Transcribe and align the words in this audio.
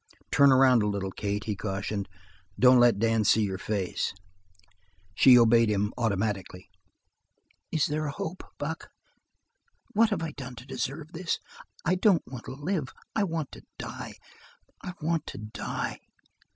"Turn 0.31 0.51
around 0.51 0.81
a 0.81 0.87
little, 0.87 1.11
Kate," 1.11 1.43
he 1.43 1.55
cautioned. 1.55 2.09
"Don't 2.59 2.79
let 2.79 2.97
Dan 2.97 3.23
see 3.23 3.43
your 3.43 3.59
face." 3.59 4.15
She 5.13 5.37
obeyed 5.37 5.69
him 5.69 5.93
automatically. 5.95 6.71
"Is 7.71 7.85
there 7.85 8.07
a 8.07 8.11
hope, 8.11 8.43
Buck? 8.57 8.89
What 9.93 10.09
have 10.09 10.23
I 10.23 10.31
done 10.31 10.55
to 10.55 10.65
deserve 10.65 11.11
this? 11.13 11.37
I 11.85 11.93
don't 11.93 12.23
want 12.25 12.45
to 12.45 12.53
live; 12.53 12.89
I 13.15 13.23
want 13.25 13.51
to 13.51 13.61
die! 13.77 14.15
I 14.83 14.93
want 15.03 15.27
to 15.27 15.37
die!" 15.37 15.99